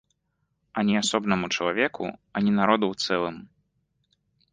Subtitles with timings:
[0.81, 2.03] Ані асобнаму чалавеку,
[2.39, 3.37] ані народу ў цэлым.